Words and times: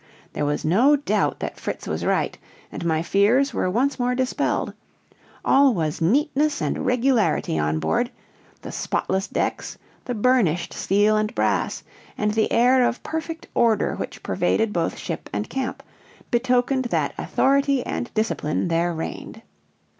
There 0.33 0.45
was 0.45 0.65
no 0.65 0.95
doubt 0.95 1.41
that 1.41 1.59
Fritz 1.59 1.85
was 1.87 2.03
right, 2.03 2.35
and 2.71 2.83
my 2.83 3.03
fears 3.03 3.53
were 3.53 3.69
once 3.69 3.99
more 3.99 4.15
dispelled; 4.15 4.73
all 5.45 5.75
was 5.75 6.01
neatness 6.01 6.59
and 6.59 6.87
regularity 6.87 7.59
on 7.59 7.77
board; 7.77 8.09
the 8.63 8.71
spotless 8.71 9.27
decks, 9.27 9.77
the 10.05 10.15
burnished 10.15 10.73
steel 10.73 11.15
and 11.17 11.35
brass, 11.35 11.83
and 12.17 12.31
the 12.33 12.51
air 12.51 12.83
of 12.83 13.03
perfect 13.03 13.45
order 13.53 13.93
which 13.95 14.23
pervaded 14.23 14.73
both 14.73 14.97
ship 14.97 15.29
and 15.31 15.51
camp, 15.51 15.83
betokened 16.31 16.85
that 16.85 17.13
authority 17.19 17.85
and 17.85 18.11
discipline 18.15 18.69
there 18.69 18.95
reigned. 18.95 19.43